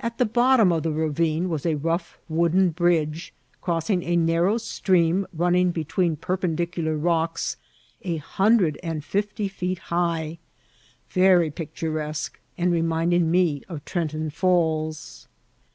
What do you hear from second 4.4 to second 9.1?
stream running between perpendicular rocks a hundred and